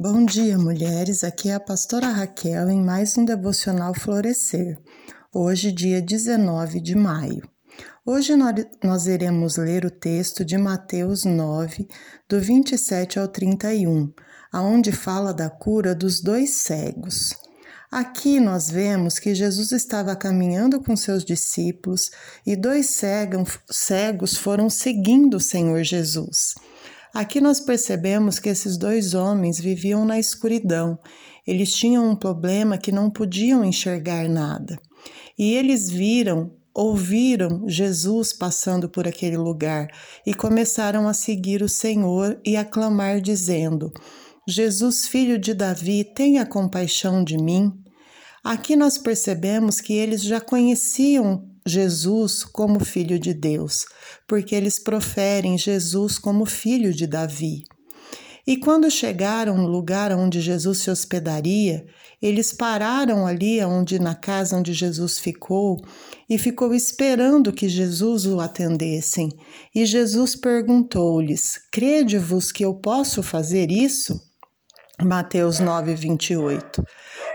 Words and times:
Bom 0.00 0.24
dia, 0.24 0.56
mulheres. 0.56 1.24
Aqui 1.24 1.48
é 1.48 1.54
a 1.54 1.58
pastora 1.58 2.06
Raquel 2.06 2.70
em 2.70 2.80
mais 2.80 3.18
um 3.18 3.24
devocional 3.24 3.92
Florescer. 3.92 4.78
Hoje, 5.34 5.72
dia 5.72 6.00
19 6.00 6.78
de 6.78 6.94
maio. 6.94 7.42
Hoje 8.06 8.34
nós 8.80 9.08
iremos 9.08 9.56
ler 9.56 9.84
o 9.84 9.90
texto 9.90 10.44
de 10.44 10.56
Mateus 10.56 11.24
9, 11.24 11.88
do 12.28 12.40
27 12.40 13.18
ao 13.18 13.26
31, 13.26 14.12
aonde 14.52 14.92
fala 14.92 15.34
da 15.34 15.50
cura 15.50 15.96
dos 15.96 16.20
dois 16.20 16.50
cegos. 16.50 17.34
Aqui 17.90 18.38
nós 18.38 18.70
vemos 18.70 19.18
que 19.18 19.34
Jesus 19.34 19.72
estava 19.72 20.14
caminhando 20.14 20.80
com 20.80 20.94
seus 20.94 21.24
discípulos 21.24 22.12
e 22.46 22.54
dois 22.54 22.86
cegos 23.68 24.36
foram 24.36 24.70
seguindo 24.70 25.38
o 25.38 25.40
Senhor 25.40 25.82
Jesus. 25.82 26.54
Aqui 27.14 27.40
nós 27.40 27.60
percebemos 27.60 28.38
que 28.38 28.48
esses 28.48 28.76
dois 28.76 29.14
homens 29.14 29.58
viviam 29.58 30.04
na 30.04 30.18
escuridão. 30.18 30.98
Eles 31.46 31.72
tinham 31.72 32.08
um 32.10 32.16
problema 32.16 32.76
que 32.76 32.92
não 32.92 33.10
podiam 33.10 33.64
enxergar 33.64 34.28
nada. 34.28 34.78
E 35.38 35.54
eles 35.54 35.90
viram, 35.90 36.52
ouviram 36.74 37.66
Jesus 37.66 38.32
passando 38.32 38.88
por 38.88 39.08
aquele 39.08 39.36
lugar 39.36 39.88
e 40.26 40.34
começaram 40.34 41.08
a 41.08 41.14
seguir 41.14 41.62
o 41.62 41.68
Senhor 41.68 42.38
e 42.44 42.56
a 42.56 42.64
clamar, 42.64 43.20
dizendo: 43.20 43.90
Jesus, 44.46 45.06
filho 45.06 45.38
de 45.38 45.54
Davi, 45.54 46.04
tenha 46.04 46.44
compaixão 46.44 47.24
de 47.24 47.38
mim. 47.38 47.72
Aqui 48.44 48.76
nós 48.76 48.98
percebemos 48.98 49.80
que 49.80 49.92
eles 49.92 50.22
já 50.22 50.40
conheciam 50.40 51.48
Jesus 51.68 52.42
como 52.42 52.80
filho 52.84 53.18
de 53.18 53.32
Deus, 53.34 53.84
porque 54.26 54.54
eles 54.54 54.78
proferem 54.78 55.56
Jesus 55.56 56.18
como 56.18 56.44
filho 56.44 56.92
de 56.92 57.06
Davi. 57.06 57.64
E 58.46 58.56
quando 58.56 58.90
chegaram 58.90 59.58
no 59.58 59.68
lugar 59.68 60.10
onde 60.10 60.40
Jesus 60.40 60.78
se 60.78 60.90
hospedaria, 60.90 61.84
eles 62.20 62.50
pararam 62.50 63.26
ali 63.26 63.62
onde 63.62 63.98
na 63.98 64.14
casa 64.14 64.56
onde 64.56 64.72
Jesus 64.72 65.18
ficou 65.18 65.76
e 66.30 66.38
ficou 66.38 66.74
esperando 66.74 67.52
que 67.52 67.68
Jesus 67.68 68.24
o 68.24 68.40
atendessem. 68.40 69.28
E 69.74 69.84
Jesus 69.84 70.34
perguntou-lhes: 70.34 71.60
Crede-vos 71.70 72.50
que 72.50 72.64
eu 72.64 72.74
posso 72.74 73.22
fazer 73.22 73.70
isso? 73.70 74.18
Mateus 75.00 75.60
9, 75.60 75.94
28. 75.94 76.82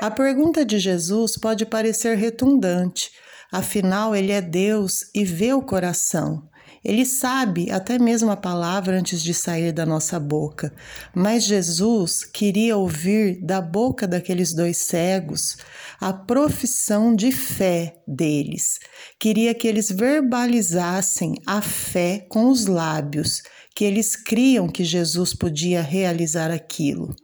A 0.00 0.10
pergunta 0.10 0.64
de 0.64 0.78
Jesus 0.78 1.36
pode 1.36 1.64
parecer 1.64 2.16
redundante, 2.16 3.10
Afinal, 3.52 4.16
ele 4.16 4.32
é 4.32 4.40
Deus 4.40 5.04
e 5.14 5.24
vê 5.24 5.52
o 5.52 5.60
coração. 5.60 6.48
Ele 6.84 7.04
sabe 7.04 7.70
até 7.70 7.98
mesmo 7.98 8.30
a 8.30 8.36
palavra 8.36 8.98
antes 8.98 9.22
de 9.22 9.32
sair 9.32 9.70
da 9.70 9.86
nossa 9.86 10.18
boca. 10.18 10.72
Mas 11.14 11.44
Jesus 11.44 12.24
queria 12.24 12.76
ouvir 12.76 13.40
da 13.40 13.60
boca 13.60 14.08
daqueles 14.08 14.52
dois 14.52 14.78
cegos 14.78 15.58
a 16.00 16.12
profissão 16.12 17.14
de 17.14 17.30
fé 17.30 18.00
deles. 18.08 18.80
Queria 19.20 19.54
que 19.54 19.68
eles 19.68 19.88
verbalizassem 19.88 21.34
a 21.46 21.62
fé 21.62 22.26
com 22.28 22.48
os 22.48 22.66
lábios, 22.66 23.42
que 23.76 23.84
eles 23.84 24.16
criam 24.16 24.66
que 24.66 24.82
Jesus 24.82 25.32
podia 25.32 25.80
realizar 25.80 26.50
aquilo. 26.50 27.14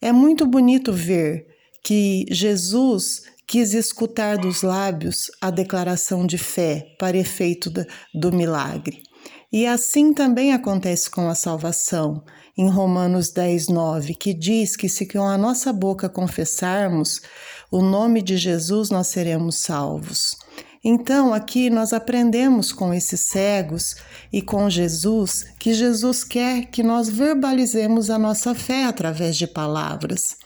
É 0.00 0.12
muito 0.12 0.46
bonito 0.46 0.92
ver 0.92 1.48
que 1.82 2.24
Jesus 2.30 3.22
quis 3.48 3.72
escutar 3.72 4.36
dos 4.36 4.60
lábios 4.60 5.30
a 5.40 5.50
declaração 5.50 6.26
de 6.26 6.36
fé 6.36 6.94
para 6.98 7.16
efeito 7.16 7.72
do 8.14 8.30
milagre. 8.30 9.02
E 9.50 9.66
assim 9.66 10.12
também 10.12 10.52
acontece 10.52 11.08
com 11.08 11.30
a 11.30 11.34
salvação, 11.34 12.22
em 12.56 12.68
Romanos 12.68 13.30
10, 13.30 13.68
9, 13.68 14.14
que 14.14 14.34
diz 14.34 14.76
que 14.76 14.86
se 14.86 15.06
com 15.06 15.26
a 15.26 15.38
nossa 15.38 15.72
boca 15.72 16.10
confessarmos 16.10 17.22
o 17.70 17.80
nome 17.80 18.20
de 18.20 18.36
Jesus, 18.36 18.90
nós 18.90 19.06
seremos 19.06 19.56
salvos. 19.56 20.36
Então, 20.84 21.32
aqui 21.32 21.70
nós 21.70 21.94
aprendemos 21.94 22.70
com 22.70 22.92
esses 22.92 23.20
cegos 23.20 23.96
e 24.30 24.42
com 24.42 24.68
Jesus 24.68 25.46
que 25.58 25.72
Jesus 25.72 26.22
quer 26.22 26.66
que 26.66 26.82
nós 26.82 27.08
verbalizemos 27.08 28.10
a 28.10 28.18
nossa 28.18 28.54
fé 28.54 28.84
através 28.84 29.38
de 29.38 29.46
palavras. 29.46 30.36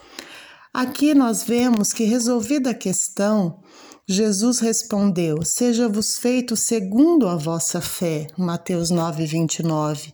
Aqui 0.73 1.13
nós 1.13 1.43
vemos 1.43 1.93
que, 1.93 2.03
resolvida 2.03 2.71
a 2.71 2.73
questão, 2.73 3.61
Jesus 4.07 4.57
respondeu: 4.57 5.43
Seja-vos 5.45 6.17
feito 6.17 6.55
segundo 6.55 7.27
a 7.27 7.35
vossa 7.35 7.79
fé. 7.79 8.25
Mateus 8.35 8.89
9, 8.89 9.23
29. 9.27 10.13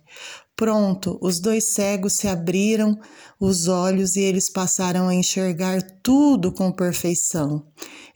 Pronto, 0.59 1.17
os 1.21 1.39
dois 1.39 1.69
cegos 1.69 2.15
se 2.15 2.27
abriram 2.27 2.99
os 3.39 3.69
olhos 3.69 4.17
e 4.17 4.19
eles 4.19 4.49
passaram 4.49 5.07
a 5.07 5.15
enxergar 5.15 5.81
tudo 6.03 6.51
com 6.51 6.69
perfeição. 6.69 7.65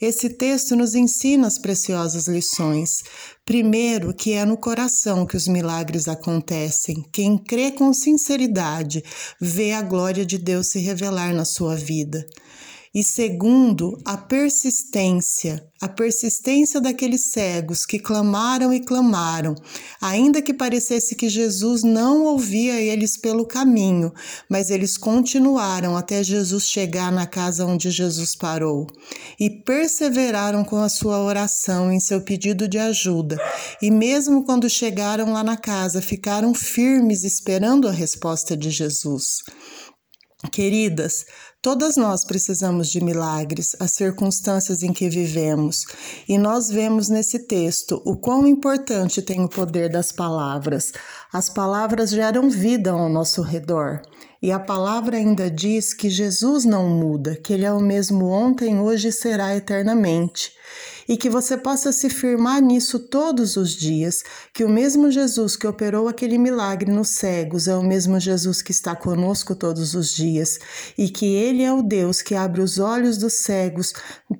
Esse 0.02 0.30
texto 0.30 0.76
nos 0.76 0.94
ensina 0.94 1.48
as 1.48 1.58
preciosas 1.58 2.28
lições. 2.28 3.02
Primeiro, 3.46 4.14
que 4.14 4.34
é 4.34 4.44
no 4.44 4.58
coração 4.58 5.26
que 5.26 5.38
os 5.38 5.48
milagres 5.48 6.10
acontecem. 6.10 7.06
Quem 7.14 7.38
crê 7.38 7.72
com 7.72 7.94
sinceridade 7.94 9.02
vê 9.40 9.72
a 9.72 9.82
glória 9.82 10.26
de 10.26 10.38
Deus 10.38 10.68
se 10.68 10.80
revelar 10.80 11.34
na 11.34 11.46
sua 11.46 11.78
vida 11.78 12.28
e 12.94 13.04
segundo, 13.04 13.98
a 14.06 14.16
persistência, 14.16 15.68
a 15.82 15.88
persistência 15.88 16.80
daqueles 16.80 17.32
cegos 17.32 17.88
que 17.88 17.98
clamaram 17.98 18.72
e 18.72 18.80
clamaram, 18.80 19.56
ainda 20.00 20.44
que 20.44 20.54
parecesse 20.54 21.16
que 21.16 21.28
Jesus 21.28 21.82
não 21.82 22.24
ouvia 22.24 22.80
eles 22.80 23.18
pelo 23.18 23.48
caminho, 23.48 24.14
mas 24.48 24.70
eles 24.70 24.96
continuaram 24.96 25.98
até 25.98 26.24
Jesus 26.24 26.70
chegar 26.70 27.12
na 27.12 27.26
casa 27.26 27.66
onde 27.66 27.90
Jesus 27.90 28.36
parou 28.36 28.86
e 29.40 29.50
perseveraram 29.50 30.64
com 30.64 30.78
a 30.78 30.88
sua 30.88 31.20
oração 31.20 31.92
em 31.92 32.00
seu 32.00 32.22
pedido 32.22 32.68
de 32.68 32.78
ajuda, 32.78 33.42
e 33.82 33.90
mesmo 33.90 34.46
quando 34.46 34.70
chegaram 34.70 35.34
lá 35.34 35.44
na 35.44 35.58
casa, 35.58 36.00
ficaram 36.00 36.54
firmes 36.54 37.24
esperando 37.24 37.88
a 37.88 37.92
resposta 37.92 38.56
de 38.56 38.70
Jesus. 38.70 39.42
Queridas, 40.52 41.26
todas 41.62 41.96
nós 41.96 42.24
precisamos 42.24 42.90
de 42.90 43.04
milagres, 43.04 43.76
as 43.80 43.92
circunstâncias 43.92 44.84
em 44.84 44.92
que 44.92 45.10
vivemos, 45.10 45.86
e 46.28 46.38
nós 46.38 46.70
vemos 46.70 47.10
nesse 47.10 47.40
texto 47.40 48.02
o 48.06 48.16
quão 48.16 48.46
importante 48.46 49.22
tem 49.22 49.44
o 49.44 49.50
poder 49.50 49.90
das 49.90 50.12
palavras. 50.12 50.92
As 51.32 51.50
palavras 51.50 52.10
geram 52.12 52.50
vida 52.50 52.92
ao 52.92 53.10
nosso 53.10 53.42
redor. 53.42 54.02
E 54.44 54.52
a 54.52 54.60
palavra 54.60 55.16
ainda 55.16 55.50
diz 55.50 55.94
que 55.94 56.10
Jesus 56.10 56.66
não 56.66 56.90
muda, 56.90 57.34
que 57.34 57.54
Ele 57.54 57.64
é 57.64 57.72
o 57.72 57.80
mesmo 57.80 58.26
ontem, 58.26 58.78
hoje 58.78 59.08
e 59.08 59.12
será 59.14 59.56
eternamente 59.56 60.52
e 61.08 61.18
que 61.18 61.30
você 61.30 61.58
possa 61.58 61.92
se 61.92 62.10
firmar 62.10 62.62
nisso 62.62 63.00
todos 63.00 63.58
os 63.58 63.72
dias, 63.72 64.24
que 64.54 64.64
o 64.64 64.70
mesmo 64.70 65.12
Jesus 65.12 65.56
que 65.56 65.68
operou 65.68 66.08
aquele 66.08 66.38
milagre 66.38 66.92
nos 66.92 67.10
cegos 67.10 67.68
é 67.68 67.76
o 67.76 67.84
mesmo 67.84 68.20
Jesus 68.20 68.62
que 68.62 68.72
está 68.72 68.96
conosco 68.96 69.56
todos 69.56 69.94
os 69.94 70.14
dias 70.14 70.60
e 70.98 71.10
que 71.10 71.26
Ele 71.36 71.64
é 71.64 71.74
o 71.74 71.82
Deus 71.82 72.22
que 72.22 72.36
abre 72.36 72.62
os 72.62 72.80
olhos 72.80 73.18
dos 73.18 73.34
cegos, 73.34 73.94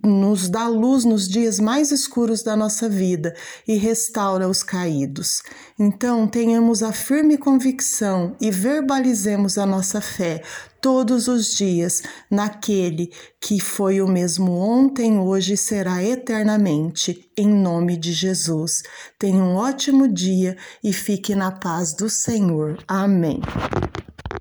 nos 0.04 0.50
dá 0.50 0.68
luz 0.68 1.04
nos 1.04 1.28
dias 1.28 1.60
mais 1.60 1.92
escuros 1.92 2.44
da 2.44 2.56
nossa 2.56 2.88
vida 2.88 3.36
e 3.68 3.76
restaura 3.76 4.48
os 4.48 4.64
caídos. 4.64 5.42
Então, 5.78 6.28
tenhamos 6.28 6.84
a 6.84 6.92
firme 6.92 7.38
convicção 7.38 8.36
e 8.40 8.52
verbalizemos 8.52 9.58
a 9.58 9.66
nossa 9.94 10.02
fé 10.02 10.42
todos 10.82 11.28
os 11.28 11.54
dias 11.56 12.02
naquele 12.30 13.12
que 13.40 13.60
foi 13.60 14.02
o 14.02 14.08
mesmo 14.08 14.52
ontem, 14.52 15.20
hoje 15.20 15.54
e 15.54 15.58
será 15.58 16.04
eternamente, 16.04 17.30
em 17.38 17.48
nome 17.48 17.96
de 17.96 18.12
Jesus. 18.12 18.84
Tenha 19.20 19.42
um 19.42 19.56
ótimo 19.56 20.08
dia 20.08 20.58
e 20.84 20.92
fique 20.92 21.36
na 21.36 21.52
paz 21.52 21.94
do 21.94 22.10
Senhor. 22.10 22.78
Amém. 22.88 23.40